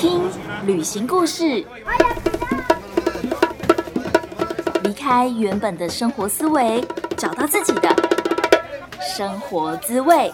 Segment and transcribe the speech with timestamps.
[0.00, 0.22] 听
[0.64, 1.62] 旅行故事，
[4.82, 6.82] 离开原本的生活思维，
[7.18, 7.94] 找到自己的
[8.98, 10.32] 生活滋味。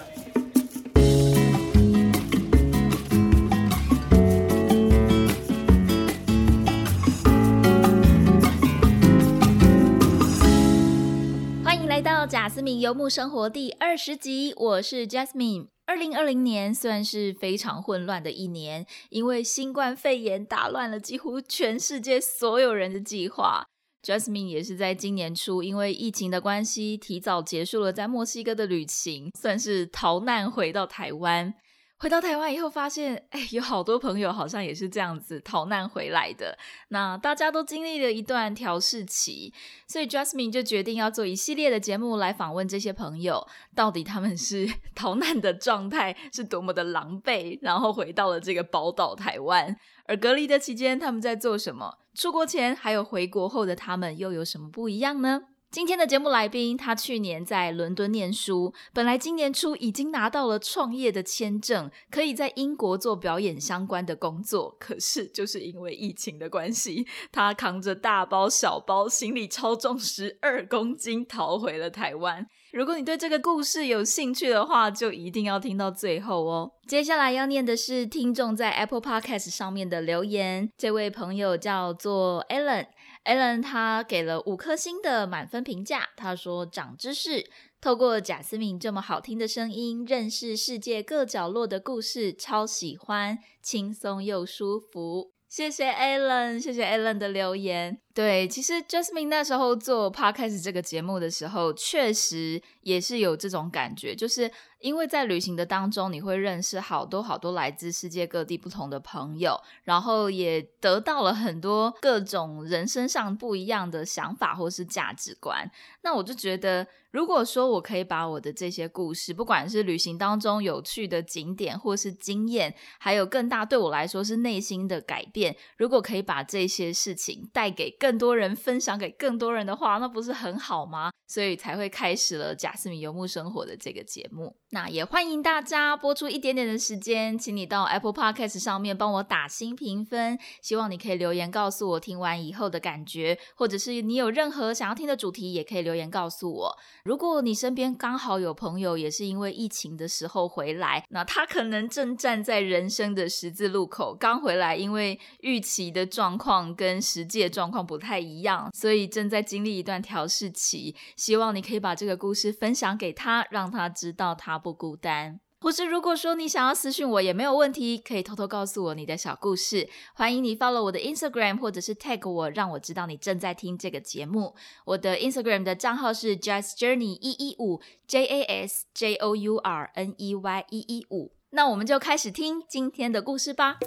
[11.65, 15.76] 欢迎来到贾斯敏游牧生活第二十集，我是 Jasmine。
[15.87, 23.65] 二零二零年算是非常混乱的一年，因为新冠肺炎打乱了几乎全世界所有人的计划。
[24.03, 31.55] Jasmine 也是在今年初，因为疫情的关系，提早结束了在墨西哥的旅行，算是逃难回到台湾。
[31.99, 36.57] 回到台湾以后，发现哎，有好多朋友好像也是这样子逃难回来的。
[36.89, 39.51] 那大家都经历了一段调试期，
[39.89, 51.99] 所以 Jasmine 就决定要做一系列的节目来访问这些朋友，到底他们是 逃难的状态是多么的狼狈，然后回到了这个宝岛台湾，而隔离的期间他们在做什么？
[52.15, 55.41] 出国前还有回国后的他们又有什么不一样呢？
[55.77, 64.75] 今天的节目来宾，他去年在伦敦念书，本来今年初已经拿到了创业的签证，可以在英国做表演相关的工作。
[64.81, 72.47] 可是就是因为疫情的关系， 他扛着大包小包，行李超重十二公斤，逃回了台湾。
[72.73, 76.73] 如果你对这个故事有兴趣的话，就一定要听到最后哦。
[76.87, 82.87] 接下来要念的是听众在 Apple Podcast 上面的留言，这位朋友叫做 Alan。
[83.27, 95.33] Alan 他给了五颗星的满分评价，他说长知识，透过贾斯敏这么好听的声音，认识世界各角落的故事，超喜欢，轻松又舒服。
[95.49, 98.01] 谢谢 Alan，谢谢 Alan 的留言。
[98.17, 104.51] 对，其实 Jasmine 那时候做 Podcast 这个节目的时候，确实也是有这种感觉，就是
[104.81, 115.71] 因为在旅行的当中，你会认识好多好多来自世界各地不同的朋友，然后也得到了很多各种人生上不一样的想法或是价值观。
[116.01, 131.11] 那我就觉得，如果说我可以把我的这些故事，不管是旅行当中有趣的景点，或是经验，还有更大对我来说是内心的改变，如果可以把这些事情带给更更多人分享给更多人的话，那不是很好吗？
[131.27, 134.57] 所以才会开始了贾斯米游牧生活的这个节目。
[134.71, 140.39] 那也欢迎大家播出一点点的时间，请你到 Apple Podcast 上面帮我打新评分。
[140.63, 146.77] 希望你可以留言告诉我听完以后的感觉，或者是你有任何想要听的主题，也可以留言告诉我。
[147.03, 160.95] 如果你身边刚好有朋友也是因为疫情的时候回来，那他可能正站在人生的十字路口，刚回来，因为预期的状况跟实际的状况不不太一样，所以正在经历一段调试期。
[161.17, 165.41] 希望你可以把这个故事分享给他，让他知道他不孤单。
[165.63, 169.89] 或是如果说你想要私讯我也没有问题，可以偷偷告诉我你的小故事。
[170.15, 174.55] 欢迎你 follow 我的 Instagram 或者是 tag 我，让我知道你正在听这个节目。
[174.85, 180.67] 我的 Instagram 的账号是 Jazz Journey 一一五 J A S J O U R N E Y
[180.69, 181.33] 一一五。
[181.51, 183.79] 那我们就开始听今天的故事吧。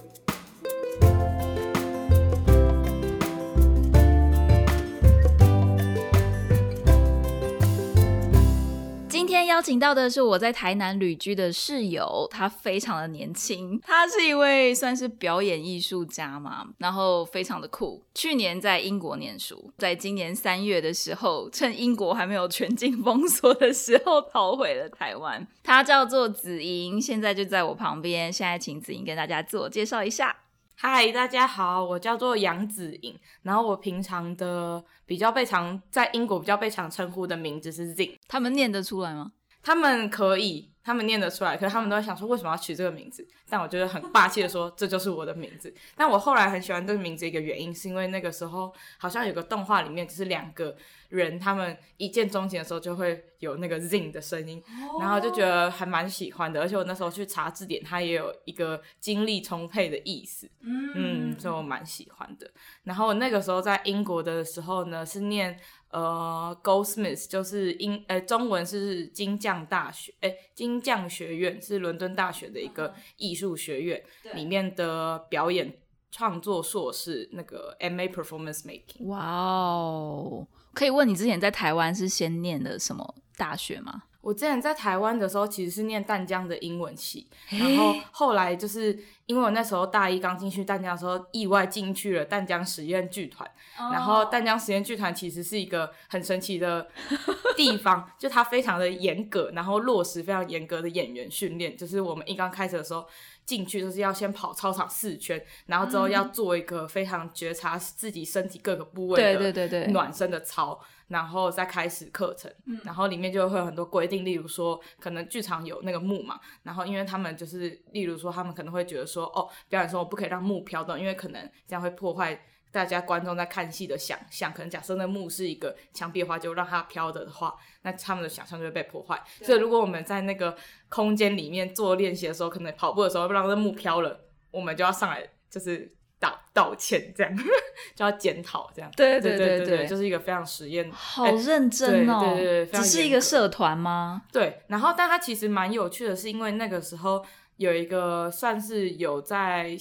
[9.40, 18.04] 今天邀请到的是我在台南旅居的室友，他非常的年轻，他是一位算是表演艺术家嘛，然后非常的酷。
[18.14, 25.48] 去年在英国念书，在今年三月的时候，趁英国还没有全境封锁的时候，逃回了台湾。
[25.64, 28.34] 他叫做子莹，现在就在我旁边。
[28.34, 30.36] 现在请子莹跟大家自我介绍一下。
[30.82, 38.16] 嗨，大家好，我叫做杨子颖，然后我平常的比较被常在英国比较被常称呼的名字是 Zin。
[38.30, 39.34] 他们念得出来吗？
[39.62, 43.28] 他们可以，他们念得出来，可是他们都在想说为什么要取这个名字。
[43.50, 45.74] 但我觉得很霸气的说，这就是我的名字。
[45.98, 50.74] 但我后来很喜欢这个名字，一个原因是因为那个时候好像有个动画里面，就是两个
[51.10, 54.64] 人他们一见钟情的时候就会有那个 zing 的声音，
[55.00, 56.62] 然后就觉得还蛮喜欢的。
[56.62, 62.50] 而且我那时候去查字典，它也有一个精力充沛的意思，嗯，所以我蛮喜欢的。
[62.84, 65.60] 然后那个时候在英国的时候呢，是念。
[65.92, 74.00] 呃，Goldsmith 就是英，呃，中文是金匠大学，哎，金匠学院是伦敦大学的一个艺术学院
[74.36, 75.80] 里面的表演
[76.12, 79.06] 创作硕士，那个 M A Performance Making。
[79.06, 80.48] 哇哦，
[80.80, 84.04] 可以问你之前在台湾是先念的什么大学吗？
[84.22, 93.46] 我之前在台湾的时候，其实是念淡江的英文系，然后后来就是因为我那时候大一刚进去淡江的时候，意外进去了淡江实验剧团，
[93.92, 96.88] 然后淡江实验剧团其实是一个很神奇的
[97.58, 103.06] 地方，就它非常的严格，然后落实非常严格的演员训练，就是我们一刚开始的时候。
[103.50, 112.54] 进去就是要先跑操场四圈，然后之后要做一个非常觉察自己身体各个部位的暖身的操，然后再开始课程。
[112.84, 122.40] 然后里面就会有很多规定，例如说可能剧场有那个幕嘛，然后因为他们就是例如说他们可能会觉得说，哦，表演说我不可以让幕飘动，因为可能这样会破坏。
[122.72, 129.20] 大家观众在看戏的想象，可能假设那幕是一个墙壁的话，就让它飘的的话，那他们的想象就会被破坏。
[129.42, 130.56] 所以如果我们在那个
[130.88, 134.20] 空间里面做练习的时候，可能跑步的时候让那幕飘了，
[134.52, 137.36] 我们就要上来就是道道歉，这样
[137.96, 138.92] 就要检讨，这样。
[138.96, 142.20] 对对对对，就是一个非常实验，好认真哦。
[142.36, 144.22] 对对对，只是一个社团吗？
[144.32, 144.62] 对。
[144.68, 147.26] 然后，但它其实蛮有趣的，是因为那个时候
[147.58, 149.76] 有一个算是有在。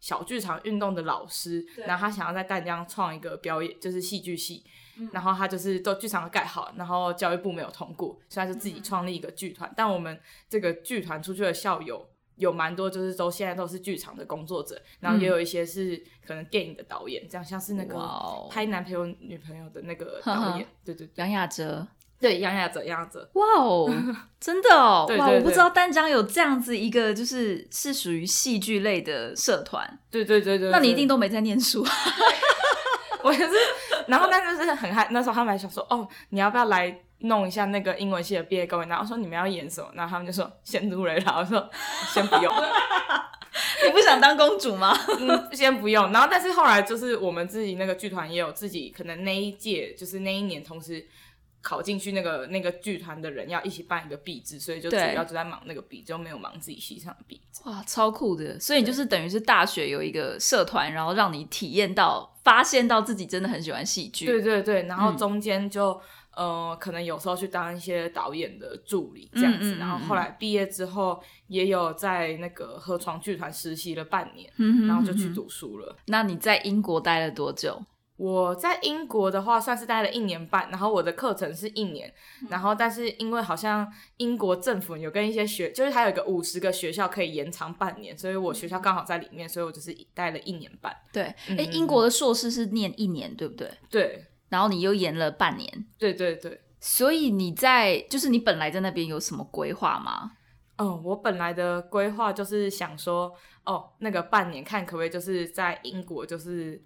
[0.00, 4.64] 小剧场运动的老师，然后他想要在淡江创一个表演，就是戏剧系，
[5.12, 9.72] 然后他就是都剧场盖好，然后教育部没有通过，所以他就自己创立一个剧团。
[9.76, 17.98] 但我们这个剧团出去的校友有蛮多，就是都现在都是剧场的工作者，然后也有一些是可能电影的导演，这样像是那个
[18.50, 21.86] 拍男朋友女朋友的那个导演，对对，杨雅哲。
[22.20, 23.88] 对，杨雅哲，杨雅哲，哇哦，
[24.40, 31.86] 真的哦，哇，我不知道丹江有这样子一个，就是是属于戏剧类的社团，对对对对，那你一定都没在念书，
[33.22, 33.52] 我也是，
[34.08, 38.88] 然后但就是很害，那时候他们还想说，哦，你要不要来弄一下那个英文系的毕业公演？
[38.88, 39.88] 然后说你们要演什么？
[39.94, 41.70] 然后他们就说先入雷了，我说
[42.12, 42.52] 先不用，
[43.86, 44.92] 你不想当公主吗？
[45.20, 46.10] 嗯，先不用。
[46.10, 51.06] 然后但是后来就是我们自己那个剧团也有自己，可能那一届就是那一年同时。
[51.60, 57.40] 考进去那个那个剧团的人要一起办一个毕制，所以就主要就在忙那个毕，就没有忙自己戏上的毕。
[57.64, 58.58] 哇，超酷的！
[58.60, 64.26] 所以你就是等于是大学有一个社团，然后让你体验到、发现到自己真的很喜欢戏剧。
[64.26, 66.00] 对对对，然后中间就
[66.36, 74.48] 呃，可能有时候去当一些导演的助理这样子，然后后来毕业之后也有在那个河床剧团实习了半年，
[74.86, 75.96] 然后就去读书了。
[76.06, 77.82] 那你在英国待了多久？
[78.18, 82.12] 我在英国的话，算是待了一年半，然后我的课程是一年，
[82.50, 90.92] 然后但是因为好像英国政府有跟一些学，就是还有一个五十个学校可以延长半年，所以我学校刚好在里面，所以我就是待了一年半。
[91.12, 93.70] 对，哎，英国的硕士是念一年，对不对？
[93.88, 95.86] 对，然后你又延了半年。
[95.96, 100.32] 对对对，所以你在就是你本来在那边有什么规划吗？
[100.76, 103.32] 哦，我本来的规划就是想说，
[103.64, 106.82] 哦，那个半年看可不可以就是在英国就是。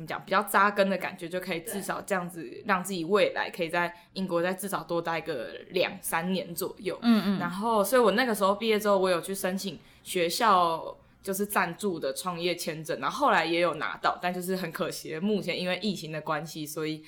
[0.00, 0.24] 怎么讲？
[0.24, 6.98] 比较扎根的感觉，就可以至少这样子，让自己未来可以在英国再至少多待个两三年左右。
[7.02, 7.38] 嗯嗯。
[7.38, 17.04] 然后，所以我那个时候毕业之后，我有去申请学校就是赞助的创业签证，然后后来也有拿到，但就是很可惜，目前因为疫情的关系，所以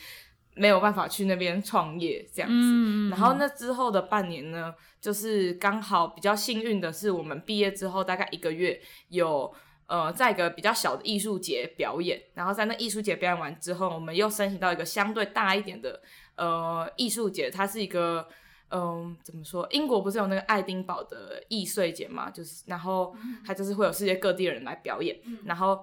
[0.54, 2.54] 没有办法去那边创业这样子。
[2.54, 3.10] 嗯嗯。
[3.10, 9.54] 然后那之后的半年呢，就是刚好比较幸运的是，我们毕业之后大概一个月有。
[9.92, 16.00] 呃，在一个比较小的艺术节表演，然后在那艺术节表演完之后，我们又申请到一个相对大一点的
[16.36, 18.26] 呃艺术节，它是一个
[18.70, 19.68] 嗯怎么说？
[19.70, 22.30] 英国不是有那个爱丁堡的易碎节嘛？
[22.30, 25.78] 就是然后它就是会有世界各地的人来表演，然后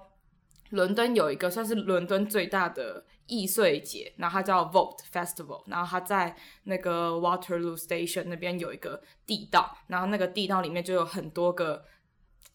[0.72, 11.86] 伦敦有一个算是伦敦最大的易碎节，然后它叫 Vault Festival，然后它在那个 Waterloo Station 那边有一个地道，然后那个地道里面就有很多个。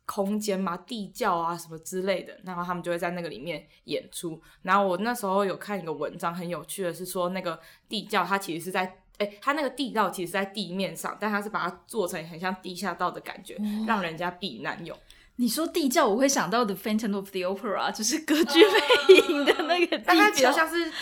[0.06, 4.38] 空间嘛，地窖啊什么之类的，然后他们就会在那个里面演出。
[4.62, 7.58] 然后我那时候有看一个文章，很有趣的是说，那个
[7.88, 13.56] 地窖它其实是在，哎，它那个地道其实在地面上，但它是把它做成很像地下道的感觉，
[13.86, 14.94] 让人家避难用。
[15.36, 20.92] 你说地窖，我会想到 The Phantom of the Opera，就是歌剧魅影的那个，但它比较像是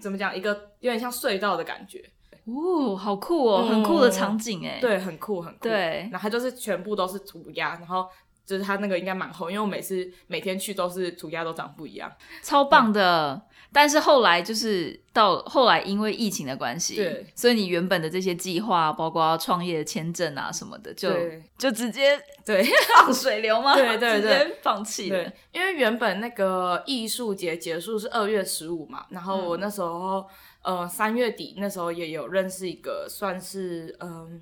[0.00, 2.02] 怎么讲，一个有点像隧道的感觉。
[2.46, 4.78] 哦，好酷哦，很酷的场景哎。
[4.80, 5.64] 对，很酷很酷。
[5.64, 8.08] 对，然后它就是全部都是涂鸦，然后。
[8.46, 12.10] 就是它那个应该蛮厚，因为我每次每天去都是涂鸦都长不一样，
[12.42, 13.42] 超棒的。
[13.72, 21.10] 但是后来就是到后来因为疫情的关系，对，所以你原本的这些计划，包括创业签证啊什么的，就
[21.58, 22.64] 就直接对
[22.96, 23.74] 放水流吗？
[23.74, 25.30] 对对对，放弃了。
[25.52, 30.24] 因为原本那个艺术节结束是二月十五嘛，然后我那时候
[30.62, 34.40] 呃三月底那时候也有认识一个算是嗯。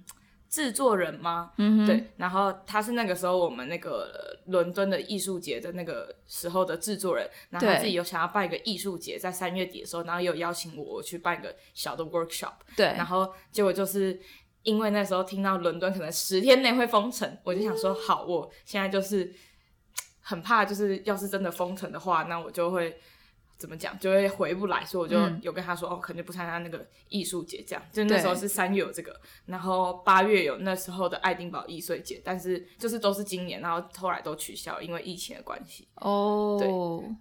[0.54, 1.50] 制作人吗？
[1.56, 14.16] 嗯，对，然后他是那个时候我们那个伦敦的艺术节的那个时候的制作人，然后他自己有想要办一个艺术节，在三月底的时候，然后有邀请我去办一个小的 workshop，对，然后结果就是
[14.62, 19.34] 因为那时候听到伦敦可能十天内会封城，我就想说，好，我现在就是
[20.20, 22.96] 很怕，就是要是真的封城的话，那我就会
[23.56, 27.82] 怎么讲，就会回不来，所以我就嗯有跟他说，哦，肯定不参加那个艺术节，这样。
[27.92, 35.86] 就那时候是三月有这个，然后八月有那时候的爱丁堡艺术节，但是就是都是今年，然后后来都取消，因为疫情的关系。
[35.96, 36.68] 哦，对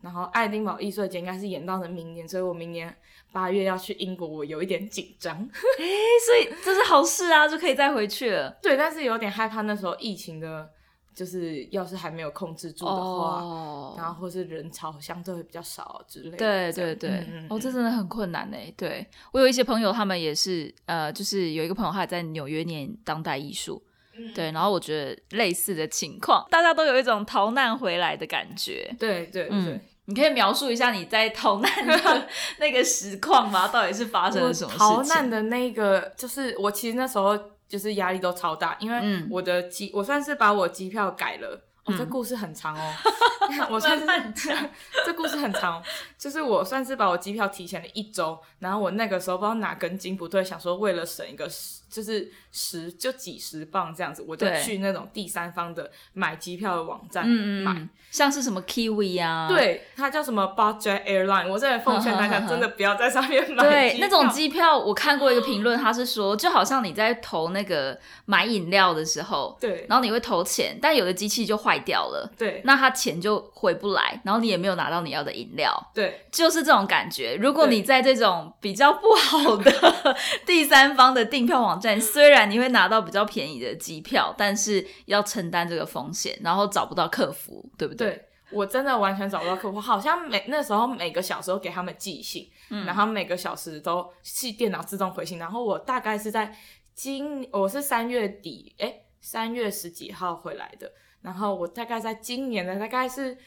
[0.01, 2.93] 然后爱丁堡艺术节应该是延到了明年，所以我明年
[3.31, 5.37] 八月要去英国，我有一点紧张。
[5.37, 5.85] 哎，
[6.25, 8.49] 所以这是好事啊，就可以再回去了。
[8.61, 10.69] 对，但是有点害怕那时候疫情的，
[11.15, 16.37] 就是要是还没有控制住的话，哦，然后或是人潮相对会比较少之类的。
[16.37, 18.57] 对对对，哦，这嗯真的很困难呢。
[18.75, 23.81] 对我有一些朋友，他们也是，呃，就是有一个朋友他也在纽约念当代艺术，
[24.17, 28.95] 嗯对，然后我觉得类似的情况，大家都有一种逃难回来的感觉。
[28.99, 29.49] 对对对。
[29.51, 32.27] 嗯，你可以描述一下你在逃难的
[32.59, 33.67] 那个实况吗？
[33.69, 34.85] 到底是发生了什么事情？
[34.85, 37.37] 逃难的那个，就是我其实那时候
[37.73, 41.59] 就是压力都超大，因为嗯我的机，我算是把我机票改了。
[41.85, 42.93] 哦，这嗯故事很长哦，
[43.71, 44.05] 我算是
[45.03, 45.83] 这故事很长哦，
[46.19, 57.71] 就是我算是把我机票提前了一周，然后我那个时候不知道哪根筋不对，想说为了省一个十，就是十就几十磅这样子，我就去那种第三方的买机票的网站买。
[57.73, 77.35] 嗯像是什么 Kiwi 啊，对，它叫什么 Budget Airline，我真的奉劝大家真的不要在上面买对，那种机票，我看过一个评论，他是说，就好像你在投那个买饮料的时候，对然后你会投钱，但有的机器就坏掉了，对那他钱就回不来，然后你也没有拿到你要的饮料，对就是这种感觉。
[77.41, 79.71] 如果你在这种比较不好的
[80.45, 88.07] 第三方的订票网站，虽然你会拿到比较便宜的机票，但是要承担这个风险，然后找不到客服，对不对？
[88.11, 96.55] 对，我真的完全找不到客服，好像每那时候每个小时都给他们寄信，嗯然后每个小时都是电脑自动回信，然后我大概是在
[96.95, 103.37] 今我是三月底，哎，三月十几号回来的，然后我大概在今年的大概是。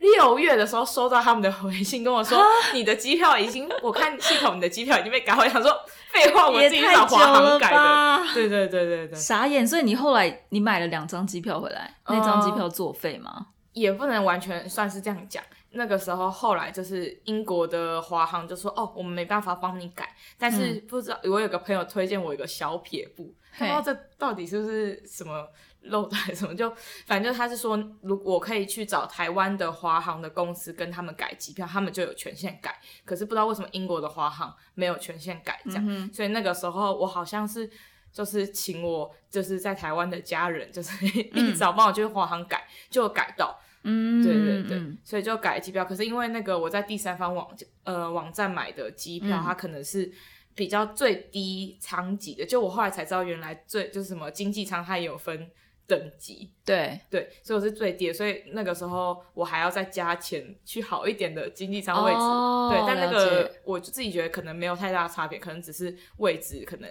[0.00, 2.42] 六月的时候收到他们的回信，跟我说
[2.72, 5.36] 你的机票已经，我看系统你的机票已经被改。
[5.36, 5.70] 我想说
[6.12, 8.34] 废话，我自己找华航了改的。
[8.34, 13.46] 对对对对对，傻眼，所以你后来你买了两张机票回来，那张机哦票作废吗？
[13.72, 15.42] 也不能完全算是这样讲。
[15.72, 25.46] 那个时候后来就是英国的华航就说，哦，我们没办法帮你改，但是不知道、我有个朋友推荐我一个小撇步，不知道这到底是不是什么
[25.82, 26.72] 漏的还是什么，就
[27.06, 32.80] 反正他是说，如果我可以去找台湾的华航的公司跟他们改机票，他们就有权限改。
[33.04, 37.70] 可是不知道为什么英国的华航没有权限改这样，嗯所以那个时候我好像是。
[38.12, 45.84] 就是请我就是在台湾的家人，就是一早帮我去华航改，就改到，嗯，对对对，嗯所以就改机票。
[45.84, 47.48] 可是因为那个我在第三方网
[47.84, 50.10] 呃网站买的机票，嗯它可能是
[50.56, 55.48] 比较最低舱级的，就我后来才知道，原来最就是什么经济舱它也有分
[55.90, 62.18] 等级，对，对，所以我是最低的，所以那个时候我还要再加钱去好一点的经济舱位置。
[62.18, 66.88] 哦对，但那个我就自己觉得可能没有太大的差别，可能只是位置可能。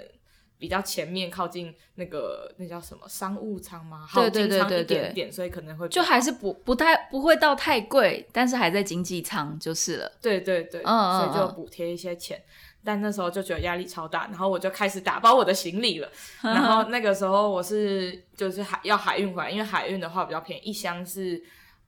[0.61, 4.05] 比较前面靠近那个那叫什么商务舱吗？
[4.13, 10.11] 对好经舱对对对对一点点，所以可能会就还是不不太不会到太贵，但是还在经济舱就是了。
[10.21, 12.43] 对对对，嗯嗯所以就嗯补贴一些钱。
[12.83, 16.09] 但那时候就觉得压力超大，然后我就开始打包我的行李了。
[16.41, 21.37] 然 后那个时候我是就是海要海运回来，因为海运的话比较便宜，一箱是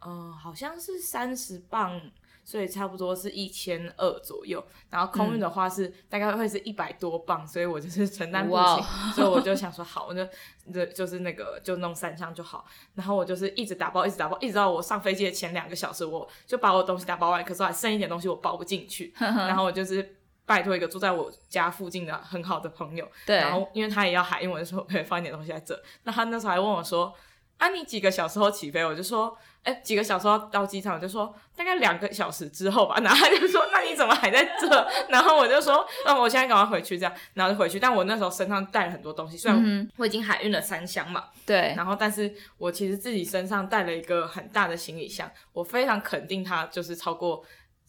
[0.05, 1.99] 嗯、呃好像是三十磅，
[2.43, 4.61] 所以差不多是一千二左右。
[4.89, 8.83] 然后空运的话是、大概会是一百多磅，所以我就是承担不起，
[9.15, 10.27] 所以我就想说好，我就
[10.73, 12.65] 就就是那个就弄三箱就好。
[12.95, 20.17] 然后我就是一直打包，一直打包，一直到我上飞机的前两个小时，我就把我东西打包完，可是我还剩一点东西我包不进去， 然后我就是。
[20.51, 25.81] 拜托一个住在我家附近的很好的朋友，对，然后因为他也要海运，我就说我可以放一点东西在这。
[26.03, 27.13] 那他那时候还问我说
[27.57, 34.67] ：“啊，你几个小时后起飞？”我就说：“哎，几个小时后到机场？”我就说：“大概两个小时之后吧。”然后他就说：“那你怎么还在这？”
[35.07, 37.79] 然后我就说：“那我现在赶快回去，这样。”然后就回去。
[37.79, 47.43] 但我那时候身上带了很多东西，虽然我已经海运了三箱嘛，对，然后但是我其实自己身上带了一个很大的行李箱，我非常肯定它就是超过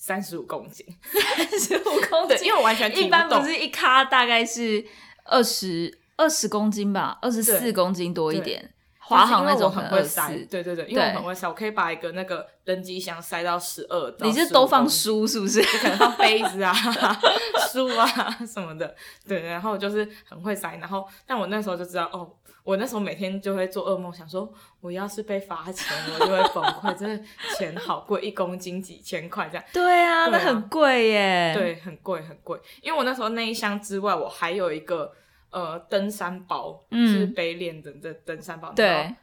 [0.04, 0.84] 三十五公斤。
[1.12, 4.84] 三十五 公对，斤，因为我完全一般动不是一咖大概是
[5.22, 8.71] 二十二十公斤吧，二十四公斤多一点。
[9.12, 15.62] 华航那种可能会塞，对对对，因为我很会塞，我可以把一个那个登机箱塞到十二到你是都放书是不是？
[15.62, 16.72] 可能放杯子啊、
[17.70, 18.06] 书啊
[18.46, 18.94] 什么的，
[19.26, 22.30] 对，然后就是很会塞，然后但我那时候就知道，哦，
[22.64, 27.24] 我那时候每天就会做噩梦，想说我要是被罚钱，我就会崩溃，真的
[27.56, 35.12] 钱好贵，一公斤几千块这样，对啊，那很贵耶。，对，很贵很贵，因为我那时候那一箱之外，我还有一个。
[35.52, 38.72] 呃登山包，嗯是背链的这登山包。
[38.72, 39.14] 对，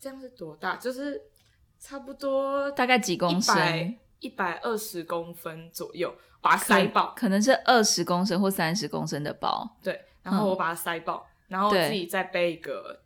[0.00, 0.76] 这样是多大？
[0.76, 1.22] 就是
[1.78, 3.96] 差不多大概几公升？
[4.20, 6.10] 一百二十公分左右，
[6.40, 7.12] 把它塞爆。
[7.14, 9.76] 可能是二十公升或三十公升的包。
[9.82, 13.02] 对，然后我把它塞爆，然后自己再背一个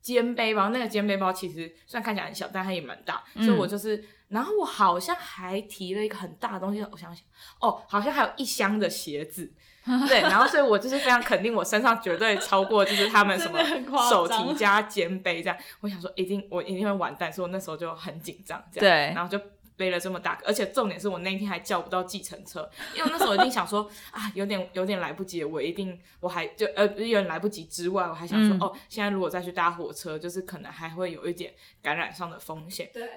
[0.00, 0.68] 肩背包。
[0.68, 7.24] 那个肩背包其实虽然看起来很小，但它也蛮大，嗯所以我就是，然后我好像还提了一个很大的东西，我想想，
[7.60, 9.52] 哦，好像还有一箱的鞋子。
[10.08, 13.58] 对，然后所以我就是非常肯定，我身上绝对超过就是他们什么
[14.08, 15.56] 手提加肩背这样。
[15.80, 18.80] 我想说一定我一定会完蛋，所以我那时候就很紧张，这样。
[18.80, 19.40] 对然后就
[19.76, 32.90] 背了这么大个，而且重点是我那一天还叫不到计程车，因为我那时候一定想说啊，有点有点来不及，我一定我还就呃有点来不及之外，我还想说、嗯哦，现在如果再去搭火车，就是可能还会有一点感染上的风险。
[32.92, 33.08] 对，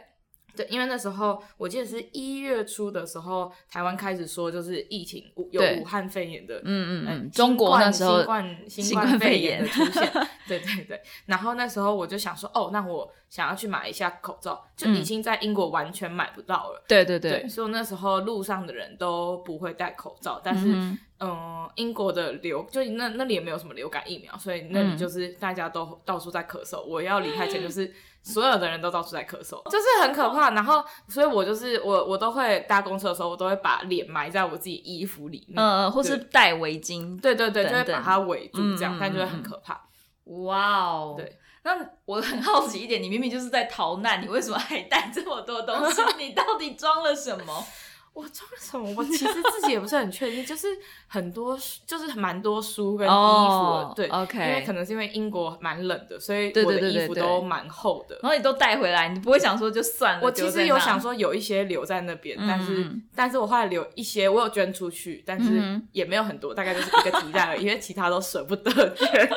[0.55, 10.11] 对，因为那时候我记得是一月初的时候，台湾开始说就是疫情武有武汉肺炎的，嗯嗯呃嗯，中国那时候新冠新新冠肺炎炎的出现，
[10.47, 11.01] 对对对。
[11.25, 16.83] 然后那时候我就想说，哦，那我想要去买一下口罩，就已嗯经在英国完全买不到了。
[16.87, 26.83] 对对对，所以我那时候路上的人都不会戴口罩，但是嗯嗯、英国的流就那那里也没有什么流感疫苗，所以那里嗯就是大家都到处在咳嗽。
[26.83, 27.91] 我要离开前就是
[28.23, 30.51] 所有的人都到处在咳嗽，就是很可怕。
[30.51, 37.19] 然后，所以我就是我我都会搭公车的时候，我都会把脸埋在我自己衣服里面，嗯，或是戴围巾。
[37.19, 39.79] 对对对，就会把它围住这样，嗯但就会很可怕。
[40.23, 41.37] 哇哦，对。
[41.65, 41.71] 那
[42.03, 46.01] 我很好奇一点，你明明就是在逃难，你为什么还带这么多东西？
[46.19, 47.65] 你到底装了什么？
[48.13, 48.93] 我装了什么？
[48.95, 50.67] 我其实自己也不是很确定，就是
[51.07, 58.19] 很多书，就是蛮多书跟衣服对 OK 因为可能是因为英国蛮冷的，所以对我的衣服都蛮厚的。
[58.21, 60.21] 然后你都带回来，你不会想说就算了？
[60.23, 69.29] 我其实有想，说有一些留在那边，嗯但是嗯但是我后来留一些，我有捐出去，但是嗯也没有很多，大概就是一个提袋而已，因为其他都舍不得捐。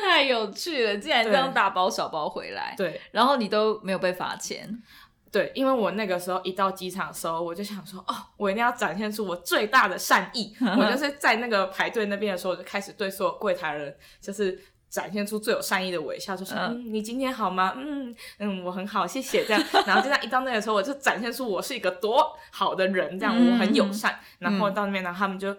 [0.00, 4.80] 太有趣了，竟然这样大包小包回来，对然后你都没有被罚钱。
[5.34, 10.54] 对，因为我那个时候一到机场的时候，我就想说，哦，我一定要展现出我最大的善意。
[10.60, 14.58] 我就是在那个排队那边的时候，我就开始对所有柜台人就是。
[14.94, 17.74] 展现出最有善意的微笑，就说：“嗯嗯，你今天好吗？
[17.76, 24.20] 嗯嗯，我很好，谢谢。”这样，然后就这样一到那个时候，我就展现出我是一个多好的人，这样嗯我很友善。
[24.38, 25.52] 然后嗯到那边，然后他们就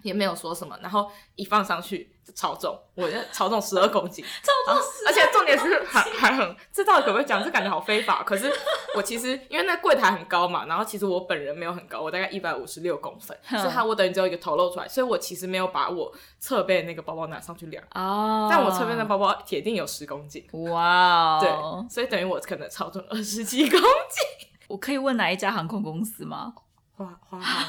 [0.00, 7.42] 也没有说什么，然后一放上去就超重，我就超重十二公斤，超重而且重点是还还很，这到底可不可以讲？
[7.44, 8.22] 这感觉好非法。
[8.22, 8.50] 可是
[8.94, 20.46] 我 其实因为那柜台很高嘛，然后其实我本人没有很高，我大概一百五十六公分，哼所以它我等于只有一个头露出来，所以我其实没有把我侧背的那个包包拿上去量，哦但我侧背的包包铁定有十公斤。
[20.70, 24.48] 哇对哦，，所以等于我可能超重二十七公斤。
[24.68, 26.54] 我可以问哪一家航空公司吗？
[26.96, 27.64] 花花花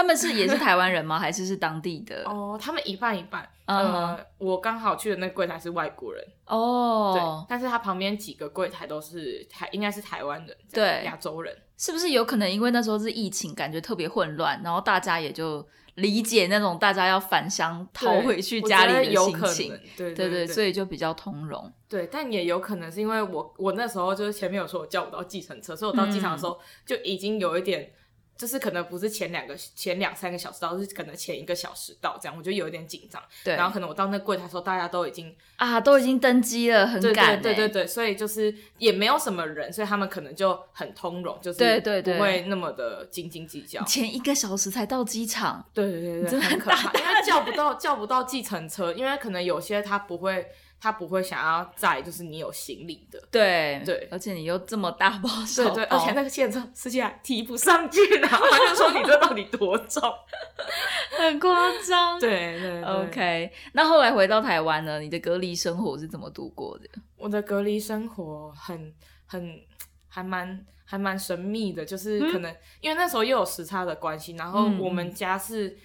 [0.00, 1.18] 他们是也是台湾人吗？
[1.20, 2.22] 还是是当地的？
[2.24, 3.46] 哦，他们一半一半。
[3.66, 11.56] 嗯呃，我刚好去的那个柜台是外国人哦，对哦，，但是他旁边几个柜台都是台，应该是台湾人，这对亚洲人。
[11.76, 21.72] 是不是有可能因为那时候是疫情，感觉特别混乱，然后大家也就理解那种大家要返乡逃回去家里的心情能，，对对对所以就比较通融。
[21.88, 27.92] 对，但也有可能是因为我我那时候就是前面有说我叫不到计程车，所以我到机场的时候嗯就已经有一点。
[28.40, 33.22] 就是可能不是前两个前两三个小时到，是可能前一个小时到这样，我就有一点紧张。
[33.44, 43.84] 对，然后可能我到那柜台的时候，大家都已经啊，都已经登机了，很对赶、欸，对对对对，所以就是也没有什么人，所以他们可能就很通融，就是对对对不会那么的斤斤计较。
[43.84, 50.46] 前一个小时才到机场，对对对对，真的很很可怕，因为叫不到叫不到计程车，因为可能有些他不会
[50.80, 53.22] 他不会想要载，就是你有行李的。
[53.30, 60.02] 对对而且你又这么大包小包，对对，而且那个计程车司机还提不上去，然 后他就说你这到底多重？
[61.18, 62.18] 很夸张。
[62.18, 63.52] 对对对，OK。
[63.74, 64.98] 那后来回到台湾呢？
[65.00, 66.88] 你的隔离生活是怎么度过的？
[67.16, 68.94] 我的隔离生活很
[69.26, 69.60] 很
[70.08, 75.76] 还蛮还蛮神秘的，就是可能、因为那时候又有时差的关系，然后嗯我们家是，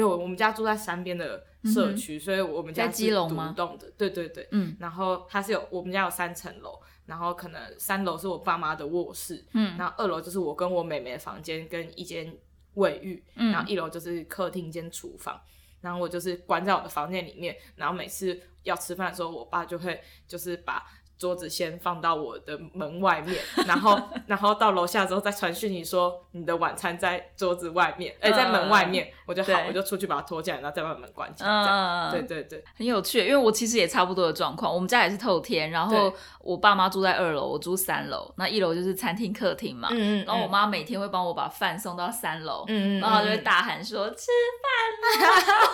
[0.00, 4.74] 因为我们家住在山边的社区，所以我们家在是基隆吗独栋的，对对对，嗯。
[4.80, 9.76] 然后它是有我们家有三层楼，然后可能三楼是我爸妈的卧室，嗯。
[9.76, 12.34] 然后二楼就是我跟我妹妹的房间跟一间
[12.74, 13.52] 卫浴，嗯。
[13.52, 15.38] 然后一楼就是客厅兼厨房。
[15.82, 20.86] 然后我就是关在我的房间里面，然后每次要吃饭的时候，我爸就会就是把
[21.20, 23.36] 桌子先放到我的门外面，
[23.68, 32.08] 然后 然后到楼下之后再传讯你说你的晚餐在桌子外面，哎、在门外面，我就好，我就出去把它拖进来，然后再把门关起来，这样。
[32.08, 44.26] 嗯，对对对，很有趣，因为我其实也差不多的状况，我们家也是透天，然后我爸妈住在二楼，我住三楼，那一楼就是餐厅、客厅嘛，嗯嗯然后我妈每天会帮我把饭送到三楼，嗯嗯，然后就会嗯大喊说吃
[44.62, 45.70] 饭了，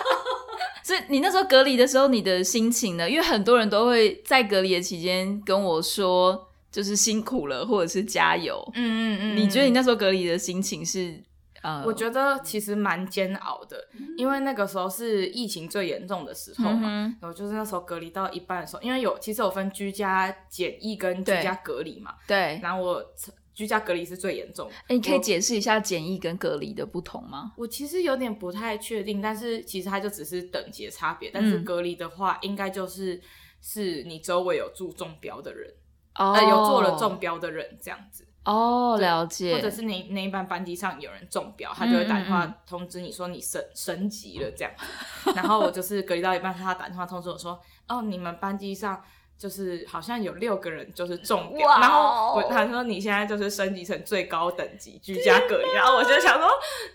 [0.82, 3.08] 所以你那时候隔离的时候，你的心情呢？
[3.08, 8.62] 因为很多人都会在隔离的期间跟我说，就是辛苦了，或者是加油。
[8.74, 11.22] 嗯嗯嗯，你觉得你那时候隔离的心情是？
[11.62, 16.88] 呃，我觉得其实蛮煎熬的，因为那个时候是疫情最严重的时候嘛，
[17.20, 23.04] 然后就是那时候隔离到一半的时候，因为有其实有分居家检疫跟居家隔离嘛，对，然后我
[23.52, 24.74] 居家隔离是最严重的。
[24.82, 27.52] 哎，你可以解释一下检疫跟隔离的不同吗？
[27.56, 33.20] 我其实有点不太确定，但是其实它就只是等级差别，但是隔离的话，应该就是
[33.60, 35.72] 是你周围有住中标的人，
[36.14, 38.26] 呃，有做了中标的人这样子。
[38.44, 39.54] 哦，了解。
[39.54, 44.72] 或者是那那一班班机上有人中标，他就会打电话通知你说你升升级了这样。
[45.34, 49.02] 然后我就是隔离到一半，他打电话通知我说，哦，你们班机上
[49.36, 56.46] 就是好像有六个人就是中标，然后我他说你现在就是升级成最高等级居家隔离，然后我就想说，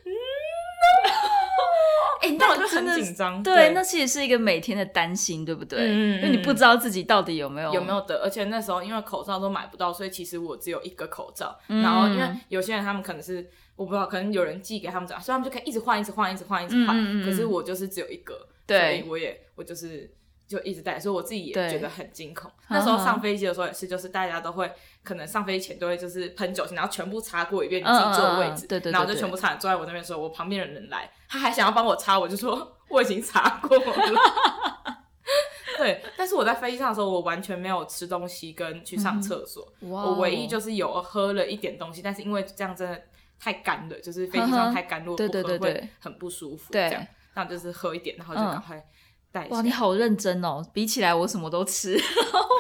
[0.05, 0.11] 嗯。
[2.21, 3.41] 哎，那我就很紧张。
[3.41, 5.79] 对，那其实是一个每天的担心，对不对？
[5.79, 11.57] 嗯因为你不知道自己到底有没有有没有得，而且那时候因为口罩都买不到，所以其实我只有一个口罩。
[11.67, 16.95] 然后因为有些人他们可能是我不知道，可能有人寄给他们这样，所以他们就可以一直换，一直换，一直换，一直换。
[16.95, 20.13] 嗯可是我就是只有一个，所以我也我就是。
[20.51, 22.51] 就一直戴，所以我自己也觉得很惊恐。
[22.69, 24.69] 那时候上飞机的时候也是，就是大家都会
[25.03, 29.55] 可能上飞机前都会就是喷酒精，然后全部擦过一遍你自己坐的位置，对对，然后就全部擦。
[29.55, 33.85] 坐在我那边的时候，我旁边的人来，他还想要帮我擦，我就说我已经擦过了。
[35.77, 43.01] 对，但是我在飞机上的时候，我完全没有吃东西跟去上厕所，我唯一就是有喝了一点东西，但是因为这样真的
[43.39, 46.71] 太干了，就是飞机上太干，如果不喝会很不舒服。
[46.71, 48.83] 这样，那就是喝一点，然后就赶快。
[49.49, 50.61] 哇，你好认真哦！
[50.73, 51.97] 比起来，我什么都吃。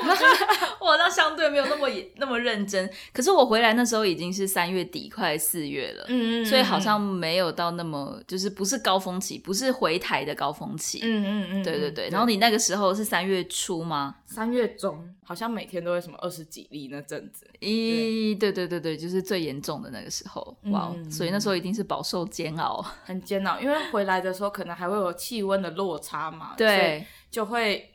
[0.81, 2.89] 我那相对没有那么那么认真。
[3.13, 10.99] 可是我回来那时候已经是三月底，快四月了，嗯嗯，所以好像没有到那么，就是不是高峰期，不是回台的高峰期。
[11.03, 12.09] 嗯嗯嗯，对对对。
[12.09, 14.15] 然后你那个时候是三月初吗？
[14.25, 17.45] 三月中，好像每天都会什么二十几例那阵子。
[17.59, 20.57] 咦，对对对对，就是最严重的那个时候。
[20.71, 26.55] 哇，所以那时候一定是饱受煎熬， 很煎熬，因为回来的时候可能还会有气温的落差嘛。
[26.67, 27.87] 对，就会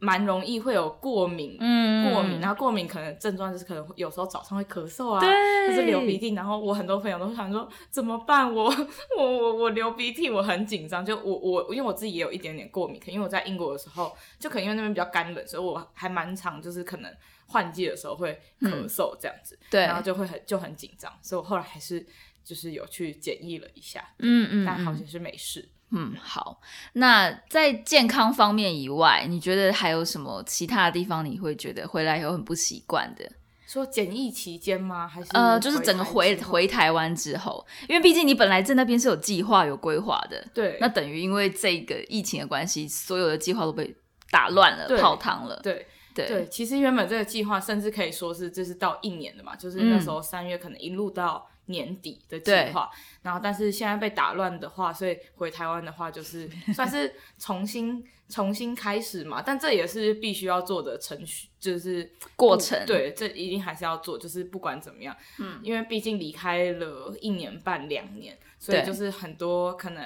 [0.00, 5.20] 蛮容易会有过敏，嗯，过敏，然后过敏可能症状就是可能有时候早上会咳嗽啊，
[5.66, 8.52] 就是流鼻涕，然后我很多朋友都想说怎么办？
[8.54, 8.72] 我
[9.18, 17.12] 我我我流鼻涕，我很紧张，就我我因为我自己也有一点点过敏，可因为我在英国的时候，就可能因为那边比较干冷，所以我还蛮常就是可能
[17.46, 22.06] 换季的时候会咳嗽这样子，对，然后就会很就很紧张，所以我后来还是
[22.44, 25.68] 就是有去检疫了一下，嗯嗯，但好像是没事。
[25.90, 26.60] 嗯，好。
[26.92, 33.30] 那在健康方面以外，你觉得还有什么其他的地方你会觉得回来以后很不习惯的？
[33.66, 35.08] 说检疫期间吗？
[35.08, 40.46] 还是呃，就是整个回回台湾之后，因为毕竟你本来在那边是有计划、有规划的。
[40.52, 40.76] 对。
[40.80, 43.94] 那等于因为这个疫情的关系，所有的计划都被
[44.30, 45.58] 打乱了、泡汤了。
[45.62, 46.46] 对对对。
[46.48, 51.48] 其实原本这个计划甚至可以说是，就是到一年的嘛，就是那时候三月可能一路到。
[51.68, 52.90] 年底的计划，
[53.22, 59.40] 然后但是现在被打乱的话，所以回台湾的话就是 算是重新重新开始嘛。
[59.40, 62.84] 但这也是必须要做的程序，就是 过程。
[62.86, 70.04] 对，这一定还是要做，就是不管怎么样，嗯，因为毕竟离开了一年半两年，所以就是很多可能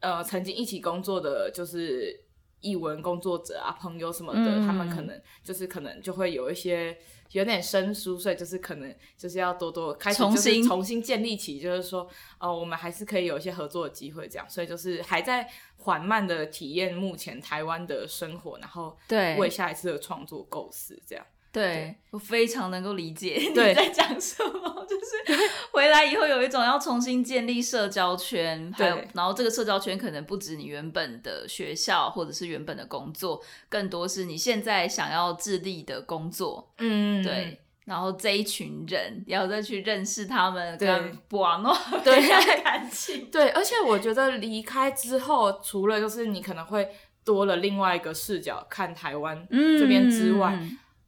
[0.00, 2.24] 呃曾经一起工作的就是
[2.62, 6.96] 译文工作者啊朋友什么的，他们可能就是可能就会有一些。
[7.32, 12.06] 有点生疏，所以就是可能就是要多多开始，重新重新建立起，就是说，
[12.38, 15.48] 哦，我们还是可以有一些合作的机会，这样，所以就是还在
[15.78, 21.24] 缓慢的体验目前台湾的生活，然后对为下一次的创作构思，这样。
[21.52, 21.94] 对。
[22.10, 24.52] 我非常能够理解你在讲什么，
[24.86, 42.28] 就是回来以后有一种要重新建立社交圈，还有然后这个社交圈可能不止你原本的学校或者是原本的工作，更多是你现在想要致力的工作，嗯，对，然后这一群人要再去认识他们，跟网络对
[42.62, 46.86] 感情， 对，而且我觉得离开之后，除了就是你可能会
[47.24, 50.58] 多了另外一个视角看台湾这边之外。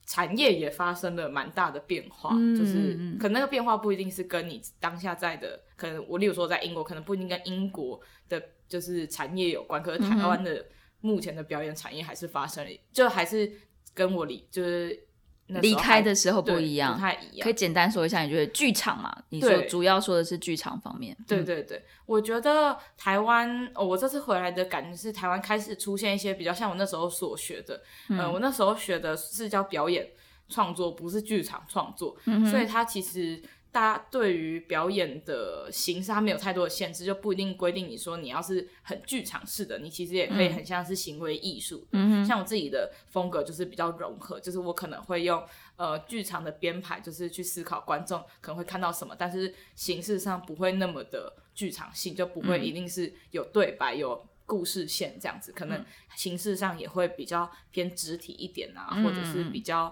[0.07, 10.65] 产业也发生了蛮大的变化，就是可能那个变化不一定是跟你当下在的，可能我例如说在英国，可能不一定跟英国的就是产业有关，可是台湾的
[11.01, 13.53] 目前的表演产业还是发生了，就还是
[13.93, 15.07] 跟我离就是。
[15.47, 17.45] 离开的时候不一样，不太一样。
[17.45, 19.15] 可以简单说一下，你觉得剧场嘛？
[19.29, 21.17] 你说主要说的是剧场方面。
[21.27, 27.83] 对对对，我觉得台湾，我这次回来的感觉是台湾开始出现一些比较像我那时候所学的。
[28.09, 30.09] 嗯，我那时候学的是叫表演
[30.49, 32.17] 创作，不是剧场创作，
[32.51, 33.43] 所以它其实
[33.75, 41.85] 大家对于表演的形式，它没有太多的限制，就不一定规定你说你要是很剧场式的，你其实也可以很像是行为艺术。
[41.91, 54.25] 嗯像我自己的风格就是比较融合，就是我可能会用呃剧场的编排，就是去思考观众可能会看到什么，但是形式上不会那么的剧场性，就不会一定是有对白有。
[54.47, 55.83] 故事线这样子，可能
[56.15, 59.91] 形式上也会比较偏肢体一点啊，或者是比较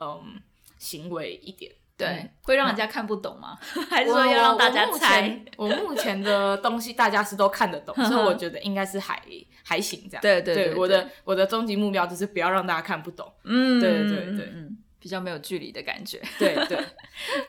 [0.00, 0.38] 嗯
[0.76, 3.56] 行为一点，对，会让人家看不懂吗？
[3.88, 5.42] 还是说要让大家猜？
[5.56, 9.20] 我目前的东西大家是都看得懂， 所以我觉得应该是还
[9.64, 10.20] 还行这样。
[10.22, 13.30] 对对对，我的我的终极目标就是不要让大家看不懂。
[13.44, 14.52] 嗯，对对对，
[14.98, 16.20] 比较没有距离的感觉。
[16.38, 16.78] 对对，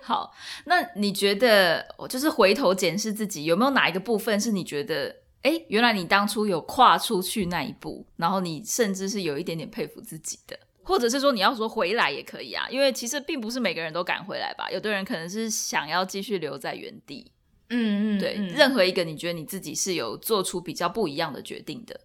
[0.02, 0.34] 好，
[0.66, 5.16] 那你觉得，就是回头检视自己，有没有哪一个部分是你觉得？
[5.44, 17.32] 哎，原来你当初有跨出去那一步，然后你甚至是有一点点佩服自己的，或者是说你要说回来也可以啊，因为其实并不是每个人都敢回来吧，有的人可能是想要继续留在原地。
[17.70, 22.00] 嗯嗯，对，任何一个你觉得你自己是有做出比较不一样的决定的。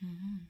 [0.00, 0.46] 嗯，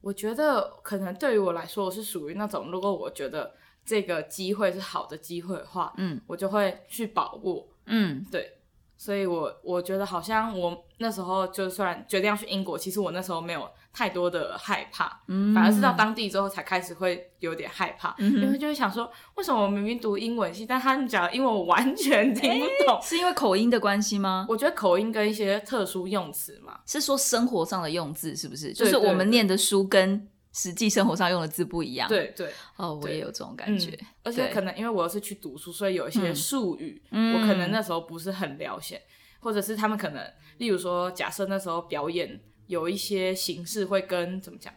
[0.00, 7.68] 我觉得可能对于我来说，我是属于那种，如果我觉得这个机会是好的机会的话，嗯，我就会去把握。
[7.86, 8.52] 嗯，对。
[8.98, 15.54] 所以，我我觉得好像我那时候就算决定要去英国，其实我那时候没有太多的害怕，嗯。
[15.54, 24.44] 反而是到当地之后才开始会有点害怕，因为就会想说，为什么我明明读英文系，但他们讲英文我完全听不懂， 是因为口音的关系吗？
[24.48, 28.72] 我觉得口音跟一些特殊用词嘛，是说生活上的用字是不是？
[28.74, 30.28] 就是我们念的书跟。
[30.58, 33.90] 实际生活上用的字不一样，对对，哦，我也有这种感觉，
[34.22, 39.02] 而且可能因为我是去读书，所以有一些术语，我可能那时候不是很了解，
[39.40, 44.72] 或者是他们可能，例如说，假设那时候表演有一些形式会跟怎么讲？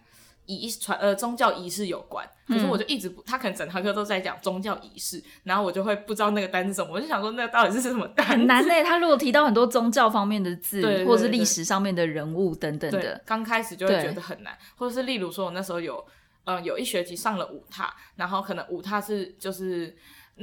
[0.45, 8.25] 仪传呃宗教仪式有关，可是我就一直不，他可能整堂课都在讲宗教仪式，然后我就会不知道那个单是什么，我就想说那个到底是什么单？
[8.25, 16.03] 很难嘞，他如果提到很多宗教方面的字，或者是历史上面的人物等等的，刚开始就会觉得很难，或者是例如说我那时候有
[16.45, 19.95] 呃有一学期上了五踏，然后可能五踏是就是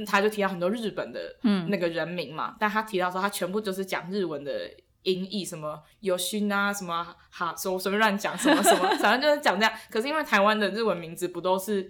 [0.05, 1.35] 他就提到很多日本的
[1.67, 4.71] 那个人名嘛，但他提到说他全部就是讲日文的。
[5.03, 9.71] 音译什么有勋啊，什么哈，说随便乱讲什么什么， 反正就是讲这样。
[9.89, 11.89] 可是因为台湾的日文名字不都是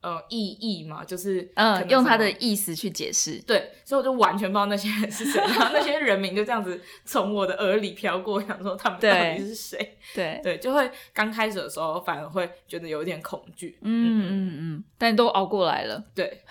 [0.00, 3.40] 呃意译嘛，就是嗯用它的意思去解释。
[3.46, 9.98] 对，所以我就完全不知道那些人是谁，然后那些人名就这样子从我的耳里飘过，想说他们到底是谁？
[10.14, 13.78] 对对，就会刚开始的时候反而会觉得有点恐惧。
[13.82, 16.04] 嗯嗯嗯，但都熬过来了。
[16.14, 16.42] 对，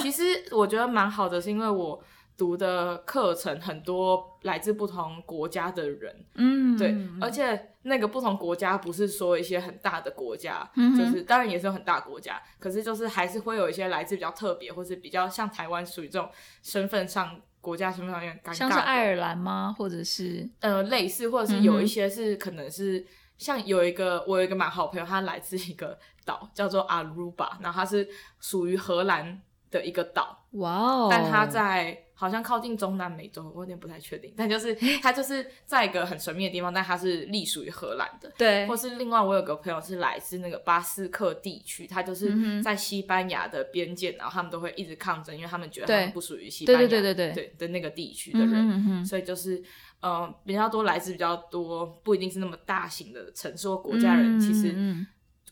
[0.00, 2.02] 其实我觉得蛮好的，是因为我。
[2.38, 16.30] 读的课程很多来自不同国家的人，嗯，对，而且那个不同国家不是说一些很大的国家，就是当然也是有很大国家，可是就是还是会有一些来自比较特别，或是比较像台湾属于这种
[16.62, 19.74] 身份上国家身份上有点尴尬，像是爱尔兰吗？
[19.76, 23.04] 或者是呃类似，或者是有一些是可能是
[23.36, 32.04] 像有一个我有一个蛮好朋友，他来自一个岛叫做阿鲁巴，然后他是属于荷兰的一个岛，哇哦，但它在。
[32.20, 34.34] 好像靠近中南美洲，我有点不太确定。
[34.36, 38.28] 但就是它就是在一个很神秘的地方，但它是隶属于荷兰的。
[38.36, 49.62] 对，或是另外我有个朋友是来自那个巴斯克地区，他就是在西班牙的边界，然后他们都会一直抗争，因为他们觉得他们不属于西班牙对对对对对的那个地区的人，所以就是
[50.00, 54.74] 呃比较多来自比较多不一定是那么大型的城市或国家人，其实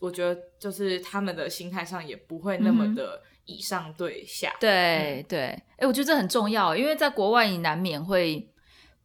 [0.01, 3.21] 我觉得就是他们的心态上也不会那么的。
[3.47, 8.47] 以上对下，对对，哎，我觉得这很重要，因为在国外你难免会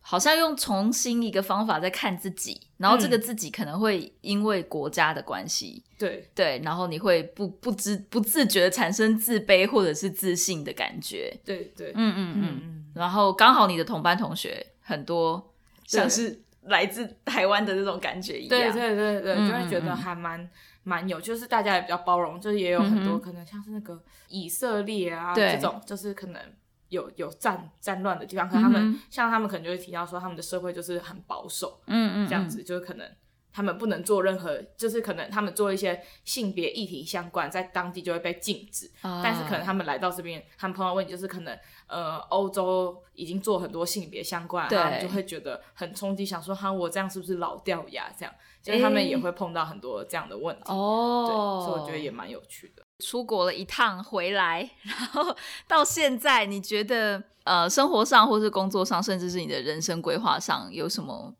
[0.01, 6.29] 好像用重新一个方法在看自己，然后这个自己可能会因为国家的关系，对。
[6.35, 15.55] 对，然后你会不不知不自觉的产生自卑或者是自信的感觉，对对，嗯嗯嗯，然后刚好你的同班同学很多
[15.87, 20.51] 像是来自台湾的那种感觉一样，对对对对，就会觉得还蛮。
[20.85, 26.41] 蛮有，就是大家也比较包容，就是也有很多可能像是那个以色列啊这种，就是可能
[26.89, 33.09] 有有战战乱的地方，可能他们像他们可能就会提到说他们的社会就是很保守，嗯嗯，这样子就是可能
[33.53, 48.35] 他们不能做任何，就是可能他们做一些性别议题相关，在当地就会被禁止，但是可能他们来到这边，他们碰到问题就是可能呃欧洲已经做很多性别相关，他们就会觉得很冲击，想说哈我这样是不是老掉牙这样。
[48.65, 52.83] 所以他们也会碰到很多这样的问题哦，对，所以我觉得也蛮有趣的。
[53.05, 55.37] 出国了一趟回来，然后
[55.67, 61.35] 到现在，你觉得呃，生活上或是工作上，甚至是你的人生规划上，有什么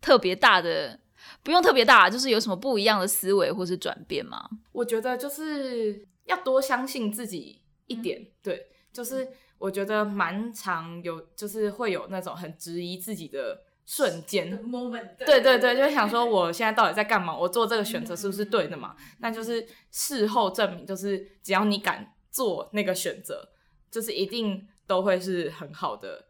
[0.00, 0.98] 特别大的？
[1.42, 4.48] 不用特别大，就是有什么不一样的思维或是转变吗？
[4.72, 8.68] 我觉得就是要多相信自己一点，对。
[8.92, 9.26] 就是
[9.56, 14.52] 我觉得蛮常有，就是会有那种很质疑自己的瞬间。
[14.68, 17.34] moment，对对对，就会想说我现在到底在干嘛？
[17.34, 18.94] 我做这个选择是不是对的嘛？
[19.20, 23.48] 那就是事后证明，就是只要你敢做那个选择，
[23.90, 26.26] 就是一定都会是很好的，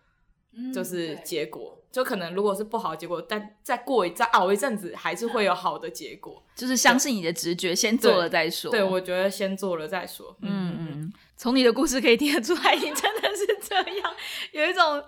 [0.72, 1.82] 就是结果。
[1.93, 6.43] 就可能如果是不好的结果，但再过一再熬一阵子，还是会有好的结果。
[6.57, 8.71] 就是相信你的直觉，先做了再说。
[8.71, 10.35] 对，我觉得先做了再说。
[10.41, 14.15] 嗯嗯从你的故事可以听得出来，你真的是这样，
[14.53, 15.05] 有一种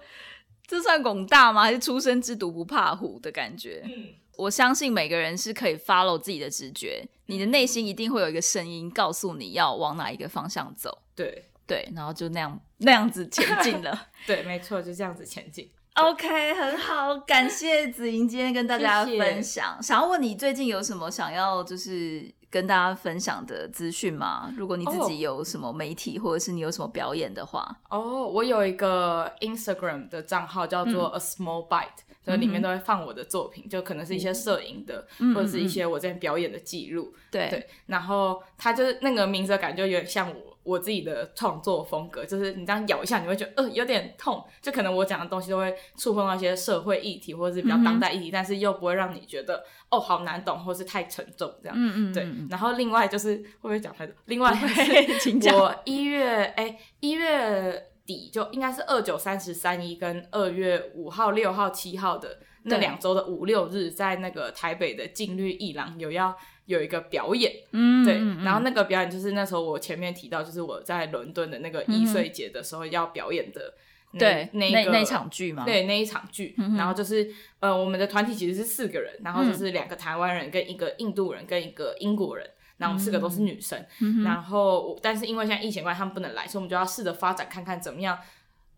[0.67, 1.63] 这算拱大吗？
[1.63, 3.83] 还是初生之犊不怕虎的感觉？
[3.87, 11.03] 嗯，我相信每个人是可以 follow 自己的直觉，你的内心一定会有一个声音告诉你要往哪一个方向走。
[11.15, 14.09] 对对，然后就那样那样子前进了。
[14.27, 15.71] 对，没错，就这样子前进。
[15.95, 19.19] OK，很好，感谢子莹今天跟大家谢谢。
[19.19, 19.81] 分享。
[19.81, 24.53] 想要问你最近有什么想要就是跟大家分享的资讯吗？
[24.57, 37.15] 如果你自己有什么媒体或者是你有什么表演的话，哦，我有一个 Instagram 的账号叫做 A Small Bite，、所以里面都会放我的作品，就可能是一些摄影的，或者是一些我在表演的记录。
[37.31, 37.49] 对。
[37.49, 51.77] 对，然后它就是那个名字的感觉有点像我我自己的创作风格，就是你这样咬一下，你会觉得呃有点痛，就可能我讲的东西都会触碰到一些社会议题或者是比较当代议题，但是又不会让你觉得哦好难懂或是太沉重这样。
[51.79, 54.17] 嗯嗯，对，然后另外就是会不会讲太多？
[54.25, 66.35] 另外是请讲我一月哎一月底就应该是二九三十三一跟二月五号六号七号的那对两周的五六日，在那个台北的静律艺廊有要
[66.67, 73.75] 有一个表演，嗯对，然后那个表演就是那时候我前面提到，就是我在伦敦的那个易碎节的时候要表演的
[74.19, 75.65] 对那个那那场剧吗？
[75.65, 82.49] 对那一场剧，嗯然后就是呃，我们的团体其实是四个人，然后就是两个台湾人跟一个印度人跟一个英国人，
[82.79, 84.23] 然后我们四个都是女生，嗯。
[84.23, 88.19] 然后但是因为现在疫情关系他们不能来，所以我们就要试着发展看看怎么样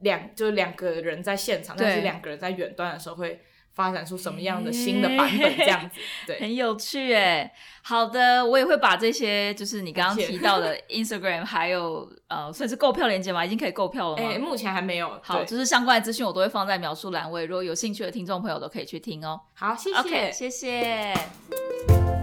[0.01, 3.42] 两就是两个人在现场，但是两个人在远端的时候会
[3.76, 6.40] 发展出什么样的新的版本这样子，对。
[6.40, 7.52] 很有趣哎。
[7.82, 13.44] 好的，我也会把这些就是你刚刚提到的 Instagram 还有呃算是购票链接吗？
[13.44, 14.28] 已经可以购票了吗？
[14.28, 15.20] 哎、目前还没有。
[15.22, 19.38] 好，就是相关的资讯我都会放在描述栏位，如果有兴趣的听众朋友都可以去听哦。
[19.54, 20.32] 好，谢谢。
[20.32, 22.15] 谢谢。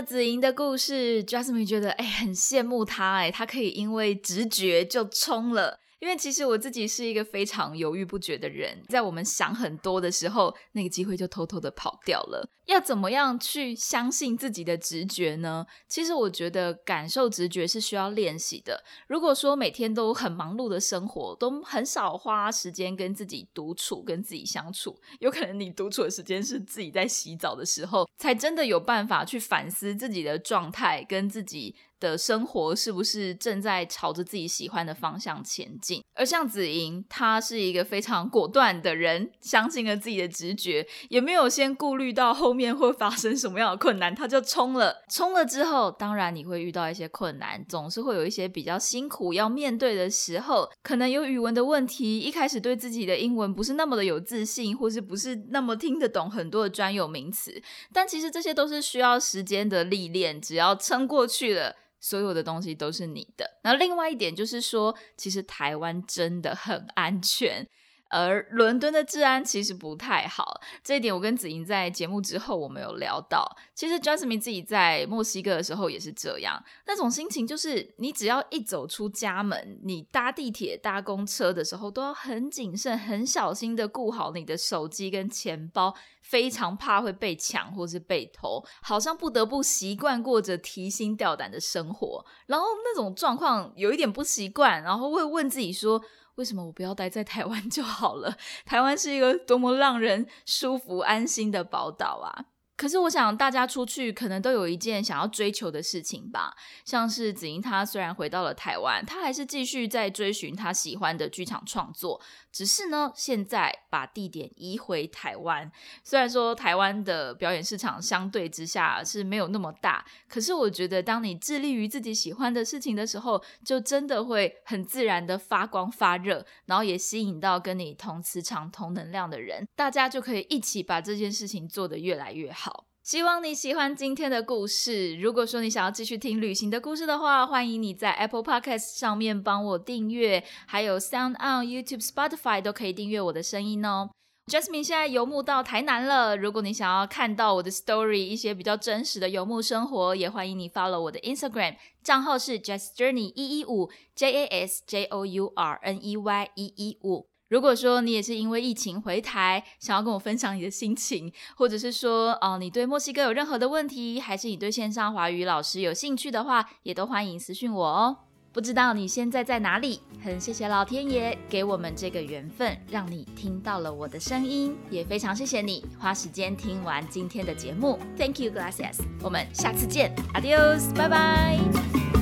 [0.00, 5.79] 了子莹的故事，Jasmine 觉得哎、很羡慕她哎，她可以因为直觉就冲了。
[6.00, 12.48] 因为其实我自己是一个非常犹豫不决的人，在我们想很多的时候，那个机会就偷偷的跑掉了。
[12.66, 15.66] 要怎么样去相信自己的直觉呢？
[15.88, 18.82] 其实我觉得感受直觉是需要练习的。
[19.08, 36.02] 如果说每天都很忙碌的生活，都很少花时间跟自己独处、跟自己相处，有可能你独处的时间是自己在洗澡的时候，才真的有办法去反思自己的状态跟自己的生活是不是正在朝着自己喜欢的方向前进。
[36.14, 45.04] 而像子莹，她是一个非常果断的人，相信了自己的直觉，也没有先顾虑到后面会发生什么样的困难，她就冲了。
[45.08, 61.76] 冲了之后，当然你会遇到一些困难，总是会有一些比较辛苦要面对的时候，可能有语文的问题，一开始对自己的英文不是那么的有自信，或是不是那么听得懂很多的专有名词，但其实这些都是需要时间的历练，只要撑过去了。
[62.00, 63.60] 所有的东西都是你的。
[63.62, 67.68] 那另外一点就是说，其实台湾真的很安全。
[68.10, 73.56] 而伦敦的治安其实不太好，这一点我跟子莹在节目之后我们有聊到。
[73.74, 92.24] 其实 Jasmine 自己在墨西哥的时候也是这样，那种心情就是你只要一走出家门，你搭地铁、搭公车的时候都要很谨慎、很小心的顾好你的手机跟钱包，非常怕会被抢或是被偷，好像不得不习惯过着提心吊胆的生活。
[92.46, 96.02] 然后那种状况有一点不习惯，然后会问自己说。
[96.36, 98.36] 为什么我不要待在台湾就好了？
[98.64, 102.46] 台湾是一个多么让人舒服安心的宝岛啊！
[102.80, 112.18] 可是我想大家出去可能都有一件想要追求的事情吧，像是子英她虽然回到了台湾，她还是继续在追寻她喜欢的剧场创作，
[112.50, 115.70] 只是呢现在把地点移回台湾。
[116.02, 132.69] 虽然说台湾的表演市场相对之下是没有那么大，可是我觉得当你致力于自己喜欢的事情的时候，就真的会很自然的发光发热，然后也吸引到跟你同磁场、同能量的人，大家就可以一起把这件事情做得越来越好。
[133.10, 135.16] 希望你喜欢今天的故事。
[135.16, 144.10] 如果说你想要继续听旅行的故事的话，欢迎你在 Apple Podcast 上面帮我订阅，还有 Sound on YouTube、Spotify 都可以订阅我的声音哦。
[144.46, 146.36] Jasmine 现在游牧到台南了。
[146.36, 155.98] 如果你想要看到我的 story，一些比较真实的游牧生活，也欢迎你 follow 我的 Instagram 账号是 JasJourney 一一五 J A S J O U R N
[156.00, 157.29] E Y 一一五。
[157.50, 168.16] 如果说你也是因为疫情回台，想要跟我分享你的心情， 或者是说哦你对墨西哥有任何的问题，还是你对线上华语老师有兴趣的话，也都欢迎私讯我哦。
[168.52, 170.00] 不知道你现在在哪里？
[170.22, 177.98] 很谢谢老天爷给我们这个缘分，让你听到了我的声音，也非常谢谢你花时间听完今天的节目。
[178.16, 178.98] Thank you, gracias。
[179.22, 182.19] 我们下次见，Adios，拜拜。